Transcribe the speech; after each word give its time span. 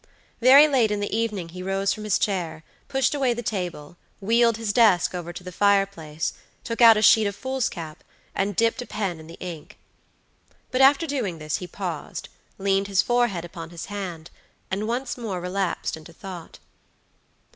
Very 0.41 0.67
late 0.67 0.89
in 0.89 0.99
the 0.99 1.15
evening 1.15 1.49
he 1.49 1.61
rose 1.61 1.93
from 1.93 2.05
his 2.05 2.17
chair, 2.17 2.63
pushed 2.87 3.13
away 3.13 3.35
the 3.35 3.43
table, 3.43 3.97
wheeled 4.19 4.57
his 4.57 4.73
desk 4.73 5.13
over 5.13 5.31
to 5.31 5.43
the 5.43 5.51
fire 5.51 5.85
place, 5.85 6.33
took 6.63 6.81
out 6.81 6.97
a 6.97 7.03
sheet 7.03 7.27
of 7.27 7.35
fools 7.35 7.69
cap, 7.69 8.03
and 8.33 8.55
dipped 8.55 8.81
a 8.81 8.87
pen 8.87 9.19
in 9.19 9.27
the 9.27 9.37
ink. 9.39 9.77
But 10.71 10.81
after 10.81 11.05
doing 11.05 11.37
this 11.37 11.57
he 11.57 11.67
paused, 11.67 12.29
leaned 12.57 12.87
his 12.87 13.03
forehead 13.03 13.45
upon 13.45 13.69
his 13.69 13.85
hand, 13.93 14.31
and 14.71 14.87
once 14.87 15.19
more 15.19 15.39
relapsed 15.39 15.95
into 15.95 16.13
thought. 16.13 16.57